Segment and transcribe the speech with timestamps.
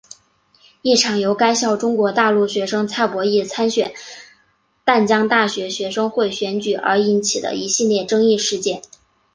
[0.81, 3.93] 一场由该校中国大陆学生蔡博艺参选
[4.83, 8.81] 淡江大学学生会选举而引起的一系列争议事件。